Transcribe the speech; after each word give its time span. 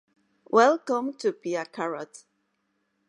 Welcome 0.49 1.13
to 1.19 1.31
Pia 1.31 1.63
Carrot!! 1.63 2.23